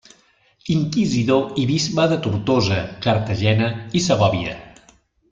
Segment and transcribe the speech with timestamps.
[0.75, 3.67] Inquisidor i bisbe de Tortosa, Cartagena
[4.01, 4.57] i Segòvia.